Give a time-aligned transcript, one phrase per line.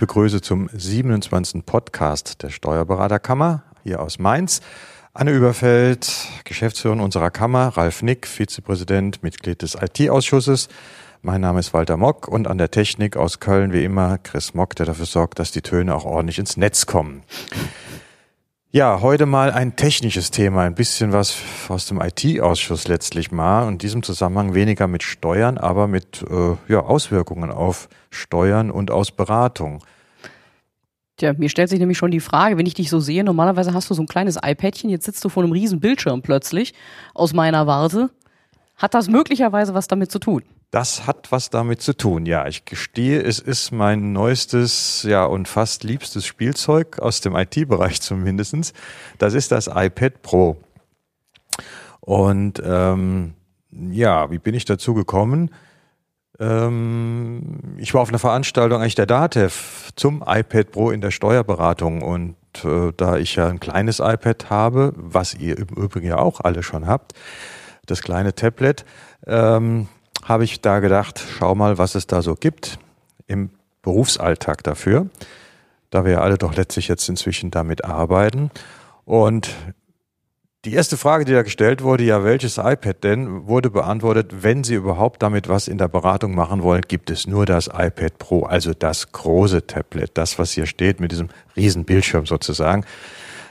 [0.00, 1.66] begrüße zum 27.
[1.66, 4.62] Podcast der Steuerberaterkammer hier aus Mainz.
[5.12, 6.10] Anne Überfeld,
[6.44, 10.68] Geschäftsführerin unserer Kammer, Ralf Nick, Vizepräsident, Mitglied des IT-Ausschusses.
[11.20, 14.74] Mein Name ist Walter Mock und an der Technik aus Köln wie immer Chris Mock,
[14.74, 17.22] der dafür sorgt, dass die Töne auch ordentlich ins Netz kommen.
[18.72, 21.38] Ja, heute mal ein technisches Thema, ein bisschen was
[21.68, 23.66] aus dem IT-Ausschuss letztlich mal.
[23.66, 28.92] Und in diesem Zusammenhang weniger mit Steuern, aber mit äh, ja, Auswirkungen auf Steuern und
[28.92, 29.82] aus Beratung.
[31.16, 33.90] Tja, mir stellt sich nämlich schon die Frage, wenn ich dich so sehe, normalerweise hast
[33.90, 36.72] du so ein kleines iPadchen, jetzt sitzt du vor einem riesen Bildschirm plötzlich,
[37.12, 38.10] aus meiner Warte.
[38.76, 40.44] Hat das möglicherweise was damit zu tun?
[40.70, 42.46] Das hat was damit zu tun, ja.
[42.46, 48.72] Ich gestehe, es ist mein neuestes, ja, und fast liebstes Spielzeug aus dem IT-Bereich zumindestens.
[49.18, 50.56] Das ist das iPad Pro.
[52.00, 53.34] Und ähm,
[53.72, 55.50] ja, wie bin ich dazu gekommen?
[56.38, 62.02] Ähm, ich war auf einer Veranstaltung eigentlich der DATEV zum iPad Pro in der Steuerberatung
[62.02, 66.40] und äh, da ich ja ein kleines iPad habe, was ihr im Übrigen ja auch
[66.40, 67.12] alle schon habt,
[67.86, 68.84] das kleine Tablet,
[69.26, 69.88] ähm,
[70.24, 72.78] habe ich da gedacht, schau mal, was es da so gibt
[73.26, 73.50] im
[73.82, 75.08] Berufsalltag dafür,
[75.90, 78.50] da wir ja alle doch letztlich jetzt inzwischen damit arbeiten.
[79.04, 79.54] Und
[80.66, 84.74] die erste Frage, die da gestellt wurde, ja, welches iPad denn, wurde beantwortet, wenn Sie
[84.74, 88.74] überhaupt damit was in der Beratung machen wollen, gibt es nur das iPad Pro, also
[88.74, 92.84] das große Tablet, das, was hier steht mit diesem riesen Bildschirm sozusagen.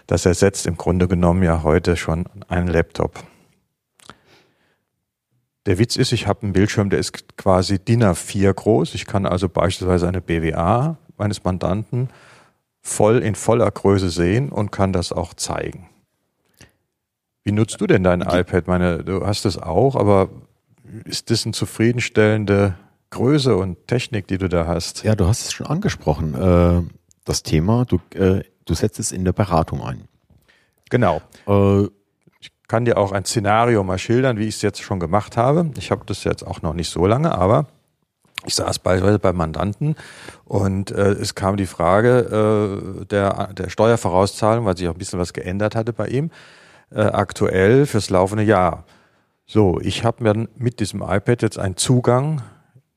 [0.06, 3.24] Das ersetzt im Grunde genommen ja heute schon einen Laptop.
[5.66, 8.96] Der Witz ist, ich habe einen Bildschirm, der ist quasi DIN A4 groß.
[8.96, 12.10] Ich kann also beispielsweise eine BWA meines Mandanten
[12.82, 15.90] voll in voller Größe sehen und kann das auch zeigen.
[17.44, 18.68] Wie nutzt du denn dein iPad?
[18.68, 20.30] Meine, du hast es auch, aber
[21.06, 22.76] ist das eine zufriedenstellende
[23.10, 25.04] Größe und Technik, die du da hast?
[25.04, 26.36] Ja, du hast es schon angesprochen.
[26.36, 26.84] Äh,
[27.26, 30.08] das Thema, du, äh, du setzt es in der Beratung ein.
[30.90, 31.22] Genau.
[32.70, 35.72] Kann dir auch ein Szenario mal schildern, wie ich es jetzt schon gemacht habe.
[35.78, 37.66] Ich habe das jetzt auch noch nicht so lange, aber
[38.46, 39.96] ich saß beispielsweise bei Mandanten
[40.46, 45.20] und äh, es kam die Frage äh, der, der Steuervorauszahlung, weil sich auch ein bisschen
[45.20, 46.30] was geändert hatte bei ihm,
[46.92, 48.86] äh, aktuell fürs laufende Jahr.
[49.48, 52.44] So, ich habe mir mit diesem iPad jetzt einen Zugang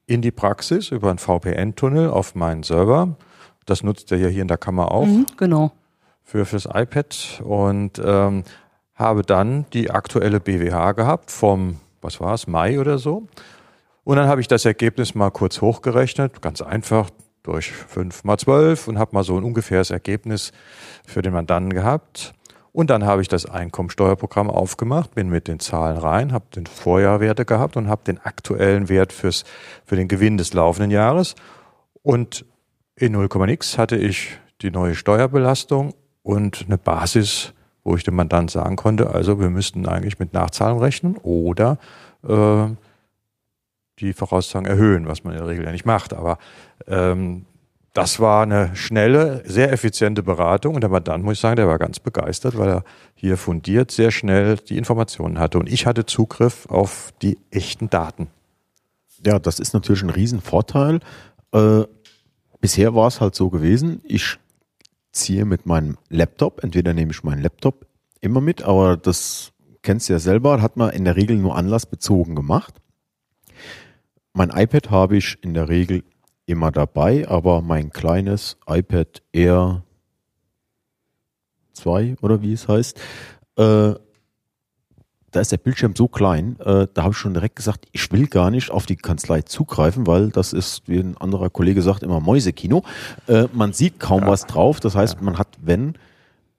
[0.04, 3.16] in die Praxis über einen VPN-Tunnel auf meinen Server.
[3.64, 5.06] Das nutzt er ja hier in der Kammer auch.
[5.06, 5.72] Mhm, genau.
[6.22, 8.44] Für fürs iPad und ähm,
[8.94, 13.26] habe dann die aktuelle BWH gehabt vom, was war es, Mai oder so.
[14.04, 17.10] Und dann habe ich das Ergebnis mal kurz hochgerechnet, ganz einfach
[17.42, 20.52] durch 5 mal 12 und habe mal so ein ungefähres Ergebnis
[21.06, 22.34] für den Mandanten gehabt.
[22.72, 27.44] Und dann habe ich das Einkommensteuerprogramm aufgemacht, bin mit den Zahlen rein, habe den Vorjahrwerte
[27.44, 29.44] gehabt und habe den aktuellen Wert fürs,
[29.84, 31.34] für den Gewinn des laufenden Jahres.
[32.02, 32.46] Und
[32.96, 37.52] in 0, nix hatte ich die neue Steuerbelastung und eine Basis
[37.84, 41.78] wo ich dem Mandant sagen konnte, also wir müssten eigentlich mit Nachzahlung rechnen oder
[42.26, 42.66] äh,
[43.98, 46.12] die Vorauszahlung erhöhen, was man in der Regel ja nicht macht.
[46.12, 46.38] Aber
[46.86, 47.46] ähm,
[47.92, 51.78] das war eine schnelle, sehr effiziente Beratung und der Mandant, muss ich sagen, der war
[51.78, 52.84] ganz begeistert, weil er
[53.14, 58.28] hier fundiert sehr schnell die Informationen hatte und ich hatte Zugriff auf die echten Daten.
[59.24, 61.00] Ja, das ist natürlich ein Riesenvorteil.
[61.52, 61.82] Äh,
[62.60, 64.38] bisher war es halt so gewesen, ich
[65.12, 67.86] ziehe mit meinem Laptop, entweder nehme ich meinen Laptop
[68.20, 69.52] immer mit, aber das
[69.82, 72.74] kennst du ja selber, hat man in der Regel nur anlassbezogen gemacht.
[74.32, 76.04] Mein iPad habe ich in der Regel
[76.46, 79.84] immer dabei, aber mein kleines iPad Air
[81.74, 83.00] 2 oder wie es heißt,
[83.56, 83.94] äh,
[85.32, 88.26] da ist der Bildschirm so klein, äh, da habe ich schon direkt gesagt, ich will
[88.26, 92.20] gar nicht auf die Kanzlei zugreifen, weil das ist, wie ein anderer Kollege sagt, immer
[92.20, 92.84] Mäusekino.
[93.26, 94.28] Äh, man sieht kaum ja.
[94.28, 94.78] was drauf.
[94.78, 95.94] Das heißt, man hat, wenn,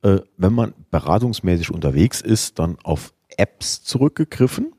[0.02, 4.74] äh, wenn man beratungsmäßig unterwegs ist, dann auf Apps zurückgegriffen.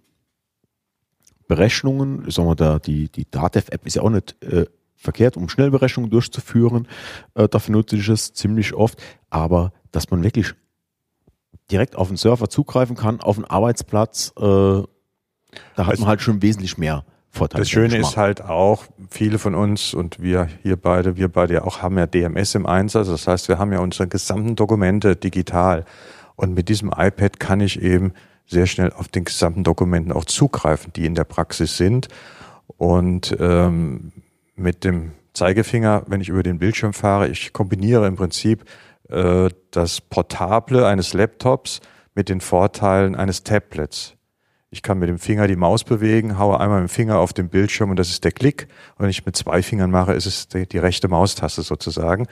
[1.47, 4.67] Berechnungen, ich sag mal, da, die, die Datev-App ist ja auch nicht äh,
[4.97, 6.89] verkehrt, um Schnellberechnungen durchzuführen.
[7.35, 9.01] Äh, dafür nutze ich es ziemlich oft.
[9.31, 10.55] Aber dass man wirklich
[11.71, 14.87] direkt auf den Server zugreifen kann, auf den Arbeitsplatz, äh, da
[15.77, 17.63] hat also, man halt schon wesentlich mehr Vorteile.
[17.63, 21.65] Das Schöne ist halt auch, viele von uns und wir hier beide, wir beide ja
[21.65, 23.09] auch haben ja DMS im Einsatz.
[23.09, 25.85] Das heißt, wir haben ja unsere gesamten Dokumente digital.
[26.37, 28.13] Und mit diesem iPad kann ich eben
[28.47, 32.09] sehr schnell auf den gesamten Dokumenten auch zugreifen, die in der Praxis sind.
[32.77, 34.13] Und ähm,
[34.57, 38.65] mit dem Zeigefinger, wenn ich über den Bildschirm fahre, ich kombiniere im Prinzip
[39.09, 41.81] äh, das Portable eines Laptops
[42.15, 44.15] mit den Vorteilen eines Tablets.
[44.71, 47.49] Ich kann mit dem Finger die Maus bewegen, haue einmal mit dem Finger auf den
[47.49, 48.67] Bildschirm und das ist der Klick.
[48.97, 52.27] Und wenn ich mit zwei Fingern mache, ist es die, die rechte Maustaste sozusagen.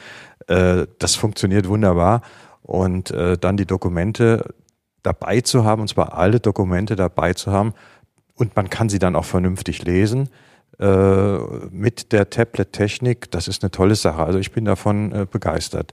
[0.49, 2.23] Äh, das funktioniert wunderbar.
[2.63, 4.55] Und äh, dann die Dokumente
[5.03, 7.75] dabei zu haben, und zwar alle Dokumente dabei zu haben.
[8.35, 10.29] Und man kann sie dann auch vernünftig lesen
[10.81, 11.39] äh,
[11.71, 13.31] mit der Tablet-Technik.
[13.31, 14.25] Das ist eine tolle Sache.
[14.25, 15.93] Also ich bin davon äh, begeistert.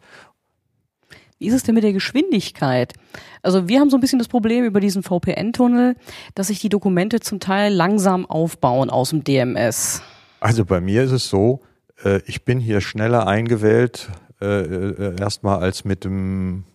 [1.39, 2.94] Wie ist es denn mit der Geschwindigkeit?
[3.41, 5.95] Also wir haben so ein bisschen das Problem über diesen VPN-Tunnel,
[6.36, 10.01] dass sich die Dokumente zum Teil langsam aufbauen aus dem DMS.
[10.41, 11.62] Also bei mir ist es so,
[12.03, 14.09] äh, ich bin hier schneller eingewählt,
[14.41, 16.65] äh, äh, erstmal als mit dem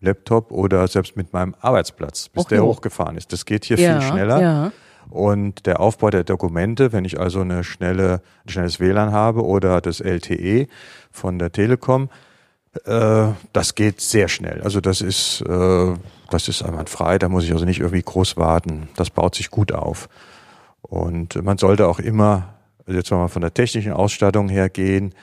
[0.00, 3.34] Laptop oder selbst mit meinem Arbeitsplatz, bis Och der hochgefahren ist.
[3.34, 4.40] Das geht hier ja, viel schneller.
[4.40, 4.72] Ja.
[5.10, 9.82] Und der Aufbau der Dokumente, wenn ich also eine schnelle, ein schnelles WLAN habe oder
[9.82, 10.66] das LTE
[11.10, 12.08] von der Telekom,
[12.84, 14.62] äh, das geht sehr schnell.
[14.62, 15.94] Also das ist, äh,
[16.30, 18.88] das ist einwandfrei, da muss ich also nicht irgendwie groß warten.
[18.96, 20.08] Das baut sich gut auf.
[20.82, 22.54] Und man sollte auch immer,
[22.86, 25.14] also jetzt mal von der technischen Ausstattung her gehen,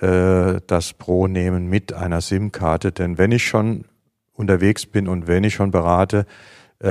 [0.00, 2.92] äh, das Pro nehmen mit einer SIM-Karte.
[2.92, 3.84] Denn wenn ich schon
[4.32, 6.26] unterwegs bin und wenn ich schon berate,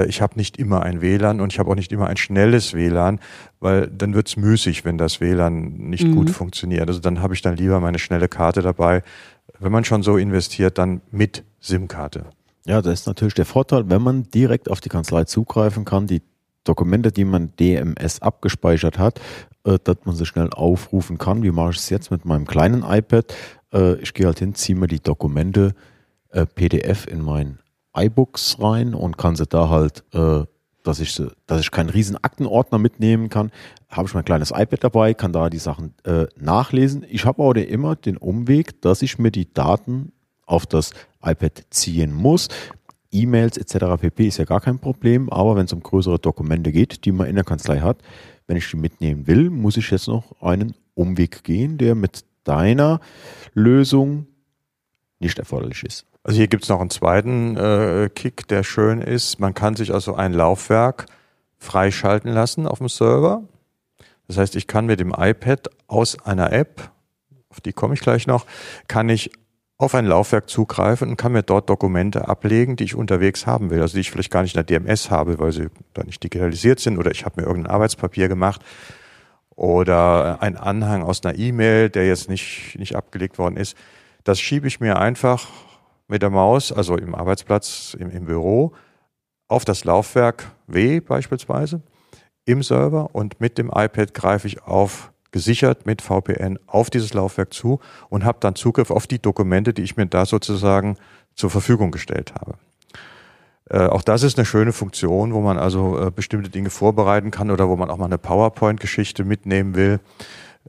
[0.07, 3.19] ich habe nicht immer ein WLAN und ich habe auch nicht immer ein schnelles WLAN,
[3.59, 6.15] weil dann wird's müßig, wenn das WLAN nicht Mhm.
[6.15, 6.87] gut funktioniert.
[6.87, 9.03] Also dann habe ich dann lieber meine schnelle Karte dabei.
[9.59, 12.25] Wenn man schon so investiert, dann mit SIM-Karte.
[12.65, 16.21] Ja, das ist natürlich der Vorteil, wenn man direkt auf die Kanzlei zugreifen kann, die
[16.63, 19.19] Dokumente, die man DMS abgespeichert hat,
[19.65, 21.43] äh, dass man sie schnell aufrufen kann.
[21.43, 23.35] Wie mache ich es jetzt mit meinem kleinen iPad?
[23.73, 25.75] Äh, ich gehe halt hin, ziehe mir die Dokumente
[26.29, 27.59] äh, PDF in mein
[27.95, 30.43] iBooks rein und kann sie da halt, äh,
[30.83, 33.51] dass ich dass ich keinen riesen Aktenordner mitnehmen kann,
[33.89, 37.05] habe ich mein kleines iPad dabei, kann da die Sachen äh, nachlesen.
[37.07, 40.11] Ich habe aber immer den Umweg, dass ich mir die Daten
[40.45, 40.91] auf das
[41.23, 42.49] iPad ziehen muss.
[43.11, 44.01] E-Mails etc.
[44.01, 44.27] pp.
[44.27, 47.35] ist ja gar kein Problem, aber wenn es um größere Dokumente geht, die man in
[47.35, 47.99] der Kanzlei hat,
[48.47, 52.99] wenn ich die mitnehmen will, muss ich jetzt noch einen Umweg gehen, der mit deiner
[53.53, 54.27] Lösung
[55.23, 56.05] nicht erforderlich ist.
[56.23, 59.39] Also hier gibt's noch einen zweiten äh, Kick, der schön ist.
[59.39, 61.07] Man kann sich also ein Laufwerk
[61.57, 63.43] freischalten lassen auf dem Server.
[64.27, 66.91] Das heißt, ich kann mit dem iPad aus einer App,
[67.49, 68.45] auf die komme ich gleich noch,
[68.87, 69.31] kann ich
[69.77, 73.81] auf ein Laufwerk zugreifen und kann mir dort Dokumente ablegen, die ich unterwegs haben will.
[73.81, 76.79] Also die ich vielleicht gar nicht in der DMS habe, weil sie da nicht digitalisiert
[76.79, 78.61] sind oder ich habe mir irgendein Arbeitspapier gemacht
[79.55, 83.75] oder ein Anhang aus einer E-Mail, der jetzt nicht, nicht abgelegt worden ist.
[84.23, 85.47] Das schiebe ich mir einfach
[86.07, 88.73] mit der Maus, also im Arbeitsplatz, im, im Büro,
[89.47, 91.81] auf das Laufwerk W beispielsweise
[92.45, 97.53] im Server und mit dem iPad greife ich auf gesichert mit VPN auf dieses Laufwerk
[97.53, 97.79] zu
[98.09, 100.97] und habe dann Zugriff auf die Dokumente, die ich mir da sozusagen
[101.35, 102.55] zur Verfügung gestellt habe.
[103.69, 107.49] Äh, auch das ist eine schöne Funktion, wo man also äh, bestimmte Dinge vorbereiten kann
[107.49, 109.99] oder wo man auch mal eine PowerPoint-Geschichte mitnehmen will,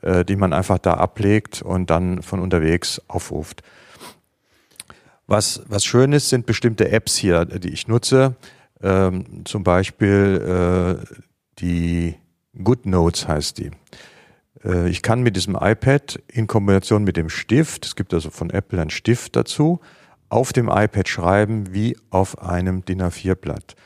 [0.05, 3.62] äh, die man einfach da ablegt und dann von unterwegs aufruft.
[5.27, 8.37] Was, was schön ist, sind bestimmte Apps hier, die ich nutze.
[8.83, 11.17] Ähm, zum Beispiel äh,
[11.59, 12.17] die
[12.62, 13.71] GoodNotes heißt die.
[14.62, 18.51] Äh, ich kann mit diesem iPad in Kombination mit dem Stift, es gibt also von
[18.51, 19.81] Apple einen Stift dazu,
[20.29, 23.77] auf dem iPad schreiben wie auf einem DIN A4-Blatt.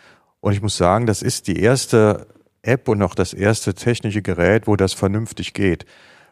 [0.41, 2.27] Und ich muss sagen, das ist die erste
[2.63, 5.87] App und auch das erste technische Gerät, wo das vernünftig geht.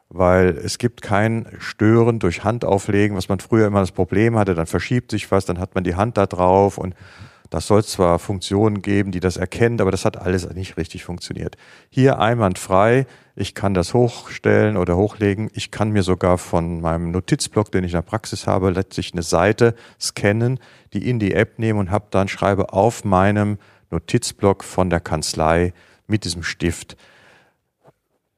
[0.09, 4.67] Weil es gibt kein Stören durch Handauflegen, was man früher immer das Problem hatte, dann
[4.67, 6.95] verschiebt sich was, dann hat man die Hand da drauf und
[7.51, 11.57] das soll zwar Funktionen geben, die das erkennt, aber das hat alles nicht richtig funktioniert.
[11.91, 13.07] Hier einwandfrei,
[13.37, 15.51] ich kann das hochstellen oder hochlegen.
[15.55, 19.23] Ich kann mir sogar von meinem Notizblock, den ich in der Praxis habe, letztlich eine
[19.23, 20.59] Seite scannen,
[20.93, 23.59] die in die App nehmen und habe dann schreibe auf meinem
[23.91, 25.73] Notizblock von der Kanzlei
[26.07, 26.97] mit diesem Stift.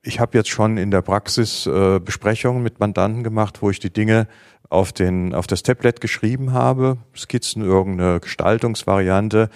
[0.03, 3.93] Ich habe jetzt schon in der Praxis äh, Besprechungen mit Mandanten gemacht, wo ich die
[3.93, 4.29] Dinge
[4.71, 9.51] auf, den, auf das Tablet geschrieben habe, Skizzen, irgendeine Gestaltungsvariante,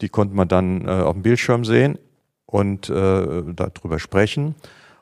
[0.00, 1.98] die konnte man dann äh, auf dem Bildschirm sehen
[2.46, 4.54] und äh, darüber sprechen.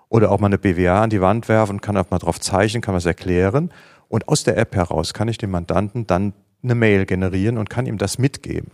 [0.08, 2.94] Oder auch mal eine BWA an die Wand werfen, kann auch mal drauf zeichnen, kann
[2.94, 3.73] was erklären.
[4.08, 6.32] Und aus der App heraus kann ich dem Mandanten dann
[6.62, 8.70] eine Mail generieren und kann ihm das mitgeben.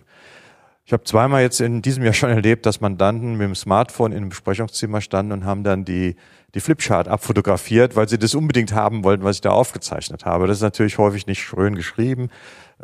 [0.84, 4.18] Ich habe zweimal jetzt in diesem Jahr schon erlebt, dass Mandanten mit dem Smartphone in
[4.18, 6.16] einem Besprechungszimmer standen und haben dann die,
[6.54, 10.46] die Flipchart abfotografiert, weil sie das unbedingt haben wollten, was ich da aufgezeichnet habe.
[10.46, 12.30] Das ist natürlich häufig nicht schön geschrieben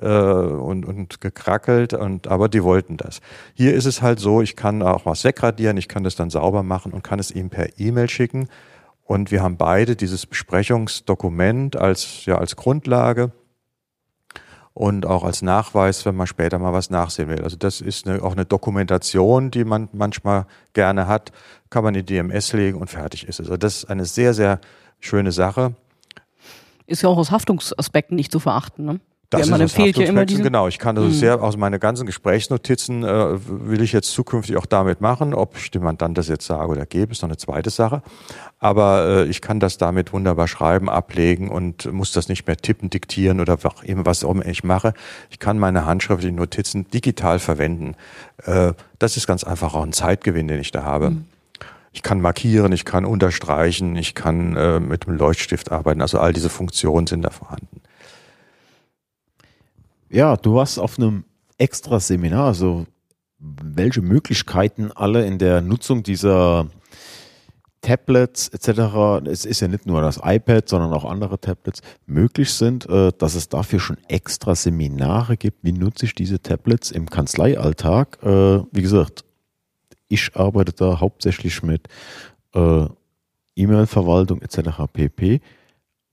[0.00, 3.20] äh, und, und gekrackelt, und, aber die wollten das.
[3.54, 6.62] Hier ist es halt so, ich kann auch was wegradieren, ich kann das dann sauber
[6.62, 8.48] machen und kann es ihm per E-Mail schicken.
[9.04, 13.32] Und wir haben beide dieses Besprechungsdokument als, ja, als Grundlage.
[14.78, 17.42] Und auch als Nachweis, wenn man später mal was nachsehen will.
[17.42, 21.32] Also das ist eine, auch eine Dokumentation, die man manchmal gerne hat,
[21.68, 23.46] kann man in die DMS legen und fertig ist es.
[23.46, 24.60] Also das ist eine sehr, sehr
[25.00, 25.74] schöne Sache.
[26.86, 28.84] Ist ja auch aus Haftungsaspekten nicht zu verachten.
[28.84, 29.00] Ne?
[29.30, 30.68] Das ja, man ist empfiehlt ja immer diesen, genau.
[30.68, 31.12] Ich kann also Mhm.
[31.12, 35.34] sehr aus meinen ganzen Gesprächsnotizen äh, will ich jetzt zukünftig auch damit machen.
[35.34, 38.00] Ob ich dem Mandant das jetzt sage oder gebe, ist noch eine zweite Sache.
[38.58, 42.88] Aber äh, ich kann das damit wunderbar schreiben, ablegen und muss das nicht mehr tippen,
[42.88, 44.94] diktieren oder was immer was auch immer ich mache.
[45.28, 47.96] Ich kann meine handschriftlichen Notizen digital verwenden.
[48.44, 51.16] Äh, das ist ganz einfach auch ein Zeitgewinn, den ich da habe.
[51.92, 56.00] Ich kann markieren, ich kann unterstreichen, ich kann äh, mit dem Leuchtstift arbeiten.
[56.00, 57.77] Also all diese Funktionen sind da vorhanden.
[60.10, 61.24] Ja, du warst auf einem
[61.58, 62.86] extra Seminar, also
[63.38, 66.68] welche Möglichkeiten alle in der Nutzung dieser
[67.80, 72.88] Tablets etc., es ist ja nicht nur das iPad, sondern auch andere Tablets möglich sind,
[72.88, 75.62] äh, dass es dafür schon extra Seminare gibt.
[75.62, 78.18] Wie nutze ich diese Tablets im Kanzleialltag?
[78.22, 79.24] Äh, Wie gesagt,
[80.08, 81.88] ich arbeite da hauptsächlich mit
[82.54, 82.86] äh,
[83.54, 84.70] E-Mail-Verwaltung etc.
[84.92, 85.40] pp.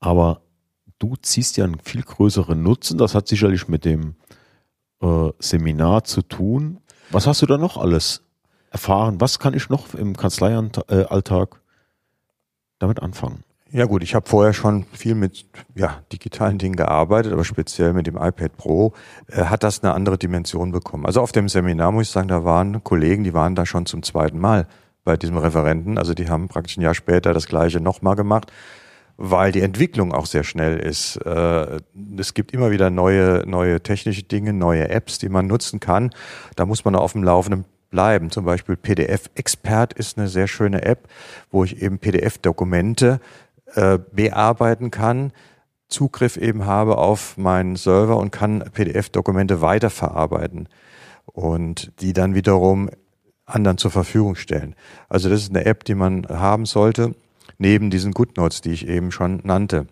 [0.00, 0.42] Aber
[0.98, 2.98] du ziehst ja einen viel größeren Nutzen.
[2.98, 4.14] Das hat sicherlich mit dem
[5.02, 6.78] äh, Seminar zu tun.
[7.10, 8.22] Was hast du da noch alles
[8.70, 9.20] erfahren?
[9.20, 11.60] Was kann ich noch im Kanzleialltag
[12.78, 13.44] damit anfangen?
[13.72, 18.06] Ja gut, ich habe vorher schon viel mit ja, digitalen Dingen gearbeitet, aber speziell mit
[18.06, 18.92] dem iPad Pro
[19.26, 21.04] äh, hat das eine andere Dimension bekommen.
[21.04, 24.02] Also auf dem Seminar muss ich sagen, da waren Kollegen, die waren da schon zum
[24.02, 24.68] zweiten Mal
[25.04, 25.98] bei diesem Referenten.
[25.98, 28.52] Also die haben praktisch ein Jahr später das gleiche nochmal gemacht,
[29.16, 31.16] weil die Entwicklung auch sehr schnell ist.
[31.16, 31.78] Äh,
[32.18, 36.10] es gibt immer wieder neue, neue technische Dinge, neue Apps, die man nutzen kann.
[36.54, 38.30] Da muss man auf dem Laufenden bleiben.
[38.30, 41.08] Zum Beispiel PDF Expert ist eine sehr schöne App,
[41.50, 43.20] wo ich eben PDF-Dokumente
[43.74, 45.32] äh, bearbeiten kann,
[45.88, 50.68] Zugriff eben habe auf meinen Server und kann PDF-Dokumente weiterverarbeiten
[51.26, 52.90] und die dann wiederum
[53.44, 54.74] anderen zur Verfügung stellen.
[55.08, 57.14] Also das ist eine App, die man haben sollte,
[57.58, 59.86] neben diesen GoodNotes, die ich eben schon nannte.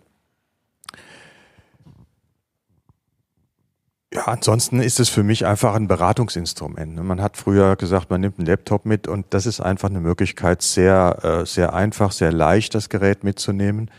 [4.15, 7.03] Ja, ansonsten ist es für mich einfach ein Beratungsinstrument.
[7.03, 10.63] Man hat früher gesagt, man nimmt einen Laptop mit und das ist einfach eine Möglichkeit,
[10.63, 13.91] sehr, äh, sehr einfach, sehr leicht das Gerät mitzunehmen.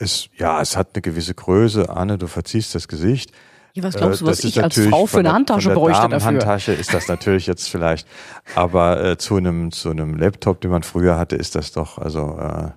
[0.00, 1.90] Es, ja, es hat eine gewisse Größe.
[1.90, 3.30] Anne, du verziehst das Gesicht.
[3.74, 5.76] Ja, was glaubst du, Äh, was das ist ich als Frau für eine Handtasche der
[5.76, 6.26] bräuchte dafür?
[6.26, 8.08] Handtasche ist das natürlich jetzt vielleicht,
[8.56, 12.36] aber äh, zu einem zu einem Laptop, den man früher hatte, ist das doch also
[12.38, 12.70] äh,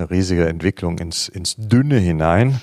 [0.00, 2.60] eine riesige Entwicklung ins ins Dünne hinein.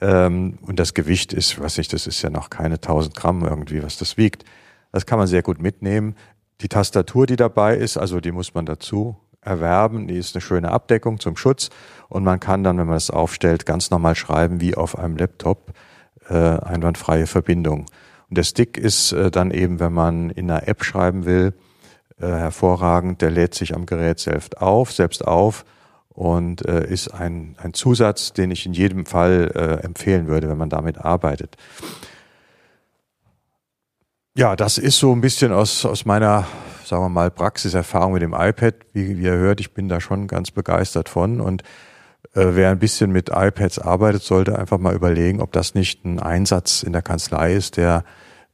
[0.00, 3.82] Ähm, und das Gewicht ist, weiß ich, das ist ja noch keine 1000 Gramm irgendwie,
[3.82, 4.44] was das wiegt.
[4.92, 6.16] Das kann man sehr gut mitnehmen.
[6.60, 10.08] Die Tastatur, die dabei ist, also die muss man dazu erwerben.
[10.08, 11.70] Die ist eine schöne Abdeckung zum Schutz.
[12.08, 15.72] Und man kann dann, wenn man es aufstellt, ganz normal schreiben wie auf einem Laptop
[16.28, 17.86] äh, einwandfreie Verbindung.
[18.30, 21.54] Und der Stick ist äh, dann eben, wenn man in einer App schreiben will,
[22.18, 23.20] äh, hervorragend.
[23.20, 25.64] Der lädt sich am Gerät selbst auf, selbst auf
[26.14, 30.56] und äh, ist ein, ein Zusatz, den ich in jedem Fall äh, empfehlen würde, wenn
[30.56, 31.56] man damit arbeitet.
[34.36, 36.46] Ja, das ist so ein bisschen aus, aus meiner,
[36.84, 38.74] sagen wir mal, Praxiserfahrung mit dem iPad.
[38.92, 41.62] Wie, wie ihr hört, ich bin da schon ganz begeistert von und
[42.34, 46.20] äh, wer ein bisschen mit iPads arbeitet, sollte einfach mal überlegen, ob das nicht ein
[46.20, 48.04] Einsatz in der Kanzlei ist, der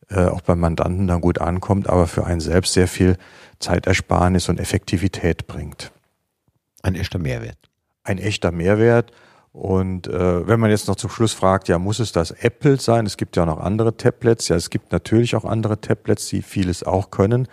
[0.09, 3.17] äh, auch beim Mandanten dann gut ankommt, aber für einen selbst sehr viel
[3.59, 5.93] Zeitersparnis und Effektivität bringt.
[6.83, 7.59] Ein echter Mehrwert.
[8.05, 9.13] Ein echter Mehrwert.
[9.53, 13.07] Und äh, wenn man jetzt noch zum Schluss fragt, ja, muss es das Apple sein?
[13.07, 14.49] Es gibt ja auch noch andere Tablets.
[14.49, 17.49] Ja, es gibt natürlich auch andere Tablets, die vieles auch können.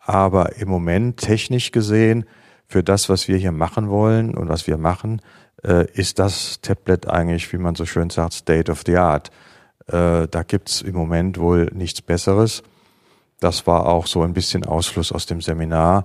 [0.00, 2.24] Aber im Moment, technisch gesehen,
[2.66, 5.20] für das, was wir hier machen wollen und was wir machen,
[5.64, 9.30] äh, ist das Tablet eigentlich, wie man so schön sagt, State of the Art.
[9.86, 12.62] Äh, da gibt's im Moment wohl nichts Besseres.
[13.40, 16.04] Das war auch so ein bisschen Ausfluss aus dem Seminar,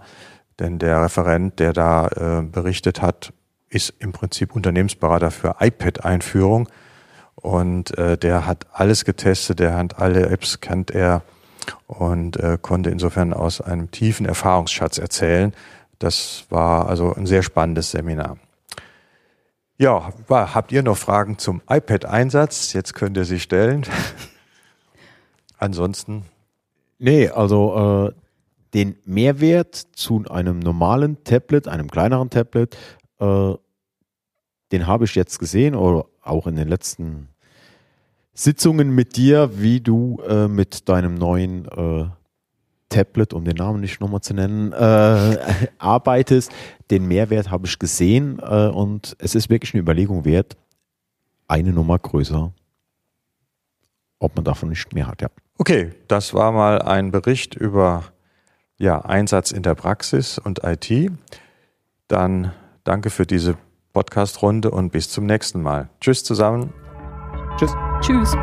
[0.60, 3.34] denn der Referent, der da äh, berichtet hat,
[3.70, 6.70] ist im Prinzip Unternehmensberater für iPad-Einführung
[7.36, 11.24] und äh, der hat alles getestet, der hat alle Apps kennt er
[11.88, 15.54] und äh, konnte insofern aus einem tiefen Erfahrungsschatz erzählen.
[16.00, 18.38] Das war also ein sehr spannendes Seminar.
[19.78, 22.72] Ja, habt ihr noch Fragen zum iPad-Einsatz?
[22.74, 23.86] Jetzt könnt ihr sie stellen.
[25.58, 26.26] Ansonsten
[26.98, 28.25] Nee, also äh,
[28.76, 32.78] den Mehrwert zu einem normalen Tablet, einem kleineren Tablet,
[33.20, 33.54] äh,
[34.72, 37.30] den habe ich jetzt gesehen oder auch in den letzten
[38.34, 42.06] Sitzungen mit dir, wie du äh, mit deinem neuen äh,
[42.90, 45.38] Tablet, um den Namen nicht nochmal zu nennen, äh,
[45.78, 46.52] arbeitest.
[46.92, 50.58] Den Mehrwert habe ich gesehen äh, und es ist wirklich eine Überlegung wert,
[51.48, 52.54] eine Nummer größer
[54.20, 55.28] ob man davon nicht mehr hat, ja.
[55.58, 58.04] Okay, das war mal ein Bericht über
[58.78, 61.12] ja, Einsatz in der Praxis und IT.
[62.08, 62.52] Dann
[62.84, 63.58] danke für diese
[63.94, 65.90] Podcast-Runde und bis zum nächsten Mal.
[66.02, 66.74] Tschüss zusammen.
[67.58, 67.74] Tschüss.
[68.02, 68.36] Tschüss.